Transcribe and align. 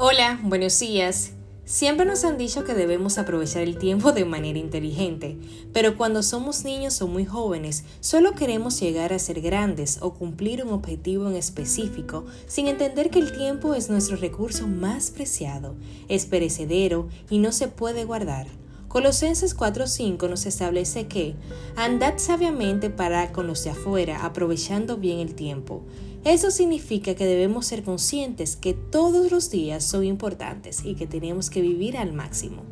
Hola, 0.00 0.38
buenos 0.44 0.78
días. 0.78 1.32
Siempre 1.64 2.06
nos 2.06 2.22
han 2.22 2.38
dicho 2.38 2.62
que 2.62 2.72
debemos 2.72 3.18
aprovechar 3.18 3.64
el 3.64 3.78
tiempo 3.78 4.12
de 4.12 4.24
manera 4.24 4.56
inteligente, 4.56 5.36
pero 5.72 5.96
cuando 5.96 6.22
somos 6.22 6.62
niños 6.62 7.02
o 7.02 7.08
muy 7.08 7.24
jóvenes 7.24 7.82
solo 7.98 8.36
queremos 8.36 8.78
llegar 8.78 9.12
a 9.12 9.18
ser 9.18 9.40
grandes 9.40 9.98
o 10.00 10.14
cumplir 10.14 10.64
un 10.64 10.72
objetivo 10.72 11.28
en 11.28 11.34
específico 11.34 12.26
sin 12.46 12.68
entender 12.68 13.10
que 13.10 13.18
el 13.18 13.32
tiempo 13.32 13.74
es 13.74 13.90
nuestro 13.90 14.16
recurso 14.18 14.68
más 14.68 15.10
preciado, 15.10 15.74
es 16.06 16.26
perecedero 16.26 17.08
y 17.28 17.38
no 17.38 17.50
se 17.50 17.66
puede 17.66 18.04
guardar. 18.04 18.46
Colosenses 18.86 19.54
4:5 19.54 20.30
nos 20.30 20.46
establece 20.46 21.08
que 21.08 21.34
andad 21.76 22.14
sabiamente 22.16 22.88
para 22.88 23.32
con 23.32 23.46
los 23.46 23.64
de 23.64 23.70
afuera, 23.70 24.24
aprovechando 24.24 24.96
bien 24.96 25.18
el 25.18 25.34
tiempo. 25.34 25.82
Eso 26.28 26.50
significa 26.50 27.14
que 27.14 27.24
debemos 27.24 27.64
ser 27.64 27.82
conscientes 27.82 28.54
que 28.54 28.74
todos 28.74 29.32
los 29.32 29.50
días 29.50 29.82
son 29.82 30.04
importantes 30.04 30.84
y 30.84 30.94
que 30.94 31.06
tenemos 31.06 31.48
que 31.48 31.62
vivir 31.62 31.96
al 31.96 32.12
máximo. 32.12 32.64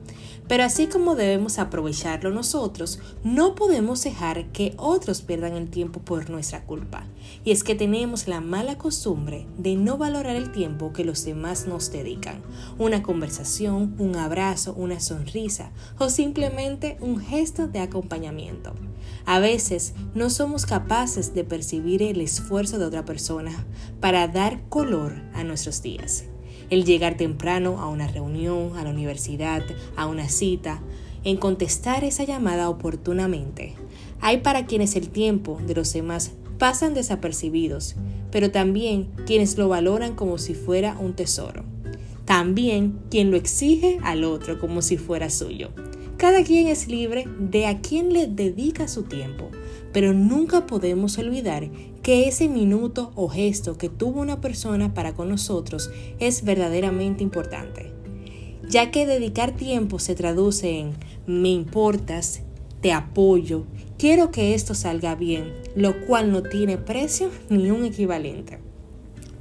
Pero 0.46 0.62
así 0.62 0.88
como 0.88 1.15
debemos 1.15 1.59
aprovecharlo 1.59 2.30
nosotros, 2.30 3.01
no 3.24 3.55
podemos 3.55 4.05
dejar 4.05 4.52
que 4.52 4.74
otros 4.77 5.23
pierdan 5.23 5.55
el 5.55 5.70
tiempo 5.70 6.01
por 6.01 6.29
nuestra 6.29 6.66
culpa. 6.66 7.06
Y 7.46 7.51
es 7.51 7.65
que 7.65 7.74
tenemos 7.74 8.29
la 8.29 8.42
mala 8.42 8.77
costumbre 8.77 9.46
de 9.57 9.74
no 9.74 9.96
valorar 9.96 10.37
el 10.37 10.52
tiempo 10.52 10.93
que 10.93 11.07
los 11.07 11.24
demás 11.24 11.66
nos 11.66 11.91
dedican. 11.91 12.43
Una 12.79 13.02
conversación, 13.02 13.95
un 13.98 14.16
abrazo, 14.16 14.74
una 14.77 15.01
sonrisa 15.01 15.73
o 15.98 16.10
simplemente 16.10 16.98
un 17.01 17.20
gesto 17.20 17.68
de 17.68 17.80
acompañamiento. 17.80 18.74
A 19.24 19.41
veces 19.41 19.95
no 20.15 20.30
somos 20.30 20.66
capaces 20.66 21.34
de 21.34 21.43
percibir 21.43 22.02
el 22.02 22.20
esfuerzo 22.20 22.79
de 22.79 22.85
otra 22.85 23.04
persona 23.04 23.46
para 24.01 24.29
dar 24.29 24.61
color 24.69 25.15
a 25.35 25.45
nuestros 25.45 25.83
días 25.83 26.27
el 26.71 26.85
llegar 26.85 27.16
temprano 27.16 27.80
a 27.80 27.88
una 27.88 28.09
reunión, 28.09 28.77
a 28.77 28.85
la 28.85 28.91
universidad, 28.91 29.63
a 29.97 30.07
una 30.07 30.29
cita, 30.29 30.80
en 31.25 31.37
contestar 31.37 32.05
esa 32.05 32.25
llamada 32.25 32.69
oportunamente. 32.69 33.75
Hay 34.21 34.38
para 34.38 34.66
quienes 34.66 34.97
el 34.97 35.09
tiempo 35.09 35.61
de 35.66 35.75
los 35.75 35.93
demás 35.93 36.33
pasan 36.59 36.95
desapercibidos, 36.95 37.97
pero 38.30 38.51
también 38.51 39.11
quienes 39.27 39.59
lo 39.59 39.69
valoran 39.69 40.15
como 40.15 40.38
si 40.38 40.55
fuera 40.55 40.97
un 40.99 41.15
tesoro. 41.15 41.65
También 42.25 42.99
quien 43.10 43.31
lo 43.31 43.37
exige 43.37 43.99
al 44.03 44.25
otro 44.25 44.59
como 44.59 44.83
si 44.83 44.97
fuera 44.97 45.31
suyo. 45.31 45.71
Cada 46.17 46.43
quien 46.45 46.67
es 46.69 46.89
libre 46.89 47.27
de 47.39 47.67
a 47.67 47.83
quién 47.83 48.15
le 48.15 48.27
dedica 48.27 48.89
su 48.89 49.03
tiempo, 49.03 49.51
pero 49.93 50.15
nunca 50.15 50.67
podemos 50.67 51.19
olvidar 51.19 51.71
que 52.03 52.27
ese 52.27 52.49
minuto 52.49 53.13
o 53.17 53.29
gesto 53.29 53.77
que 53.77 53.91
tuvo 53.91 54.23
una 54.23 54.41
persona 54.41 54.95
para 54.95 55.13
con 55.13 55.29
nosotros 55.29 55.91
es 56.19 56.43
verdaderamente 56.43 57.23
importante, 57.23 57.93
ya 58.67 58.91
que 58.91 59.05
dedicar 59.05 59.53
tiempo 59.57 59.99
se 59.99 60.15
traduce 60.15 60.79
en 60.79 60.93
me 61.27 61.51
importas, 61.51 62.41
te 62.81 62.93
apoyo, 62.93 63.65
quiero 63.99 64.31
que 64.31 64.55
esto 64.55 64.72
salga 64.72 65.17
bien, 65.17 65.53
lo 65.75 66.06
cual 66.06 66.33
no 66.33 66.43
tiene 66.43 66.78
precio 66.78 67.31
ni 67.50 67.71
un 67.71 67.84
equivalente. 67.84 68.59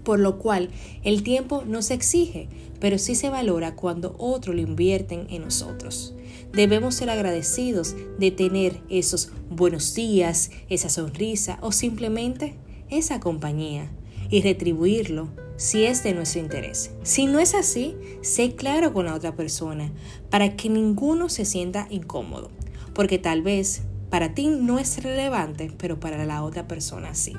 Por 0.05 0.19
lo 0.19 0.37
cual 0.37 0.69
el 1.03 1.23
tiempo 1.23 1.63
no 1.67 1.81
se 1.81 1.95
exige, 1.95 2.47
pero 2.79 2.97
sí 2.97 3.15
se 3.15 3.29
valora 3.29 3.75
cuando 3.75 4.15
otros 4.17 4.55
lo 4.55 4.61
invierten 4.61 5.27
en 5.29 5.41
nosotros. 5.41 6.13
Debemos 6.53 6.95
ser 6.95 7.09
agradecidos 7.09 7.95
de 8.17 8.31
tener 8.31 8.79
esos 8.89 9.31
buenos 9.49 9.93
días, 9.93 10.51
esa 10.69 10.87
sonrisa 10.87 11.57
o 11.61 11.73
simplemente 11.73 12.55
esa 12.89 13.19
compañía 13.19 13.91
y 14.29 14.41
retribuirlo 14.41 15.27
si 15.57 15.85
es 15.85 16.03
de 16.03 16.13
nuestro 16.13 16.41
interés. 16.41 16.91
Si 17.03 17.25
no 17.25 17.39
es 17.39 17.55
así, 17.55 17.95
sé 18.21 18.55
claro 18.55 18.93
con 18.93 19.05
la 19.05 19.15
otra 19.15 19.35
persona 19.35 19.91
para 20.29 20.55
que 20.55 20.69
ninguno 20.69 21.29
se 21.29 21.45
sienta 21.45 21.87
incómodo, 21.89 22.51
porque 22.93 23.17
tal 23.17 23.41
vez 23.41 23.81
para 24.09 24.33
ti 24.33 24.47
no 24.47 24.79
es 24.79 25.01
relevante, 25.03 25.71
pero 25.77 25.99
para 25.99 26.23
la 26.25 26.43
otra 26.43 26.67
persona 26.67 27.15
sí. 27.15 27.33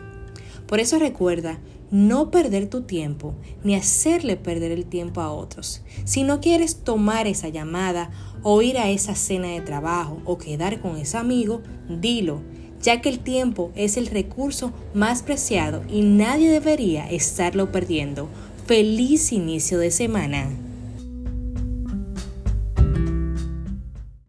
Por 0.67 0.81
eso 0.81 0.99
recuerda 0.99 1.59
no 1.91 2.31
perder 2.31 2.69
tu 2.69 2.83
tiempo 2.83 3.35
ni 3.63 3.77
hacerle 3.77 4.37
perder 4.37 4.73
el 4.73 4.87
tiempo 4.87 5.21
a 5.21 5.33
otros. 5.33 5.83
Si 6.05 6.25
no 6.25 6.41
quieres 6.41 6.83
tomar 6.83 7.27
esa 7.27 7.49
llamada 7.49 8.11
o 8.43 8.63
ir 8.63 8.79
a 8.79 8.91
esa 8.91 9.15
cena 9.15 9.49
de 9.49 9.61
trabajo 9.61 10.21
o 10.25 10.39
quedar 10.39 10.81
con 10.81 10.97
ese 10.97 11.17
amigo, 11.17 11.63
dilo, 11.89 12.43
ya 12.83 13.01
que 13.01 13.09
el 13.09 13.21
tiempo 13.21 13.73
es 13.75 13.97
el 13.97 14.07
recurso 14.07 14.73
más 14.95 15.23
preciado 15.23 15.83
y 15.89 16.03
nadie 16.03 16.51
debería 16.51 17.09
estarlo 17.11 17.73
perdiendo. 17.73 18.29
Feliz 18.67 19.33
inicio 19.33 19.79
de 19.79 19.91
semana. 19.91 20.49